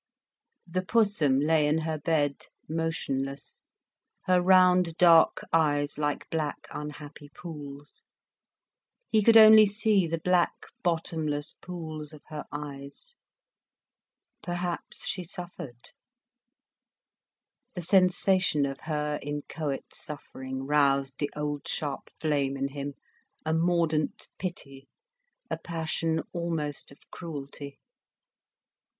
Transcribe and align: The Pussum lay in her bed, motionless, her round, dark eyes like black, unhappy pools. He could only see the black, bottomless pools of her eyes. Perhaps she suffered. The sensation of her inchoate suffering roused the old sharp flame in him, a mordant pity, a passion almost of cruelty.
The 0.65 0.81
Pussum 0.81 1.39
lay 1.39 1.67
in 1.67 1.81
her 1.81 1.99
bed, 1.99 2.47
motionless, 2.67 3.61
her 4.23 4.41
round, 4.41 4.97
dark 4.97 5.43
eyes 5.53 5.99
like 5.99 6.27
black, 6.31 6.65
unhappy 6.71 7.29
pools. 7.29 8.01
He 9.11 9.21
could 9.21 9.37
only 9.37 9.67
see 9.67 10.07
the 10.07 10.17
black, 10.17 10.53
bottomless 10.81 11.53
pools 11.61 12.13
of 12.13 12.23
her 12.29 12.45
eyes. 12.51 13.15
Perhaps 14.41 15.05
she 15.05 15.23
suffered. 15.23 15.91
The 17.75 17.83
sensation 17.83 18.65
of 18.65 18.79
her 18.85 19.19
inchoate 19.21 19.93
suffering 19.93 20.65
roused 20.65 21.19
the 21.19 21.29
old 21.35 21.67
sharp 21.67 22.09
flame 22.19 22.57
in 22.57 22.69
him, 22.69 22.95
a 23.45 23.53
mordant 23.53 24.29
pity, 24.39 24.87
a 25.51 25.57
passion 25.59 26.21
almost 26.33 26.91
of 26.91 26.97
cruelty. 27.11 27.77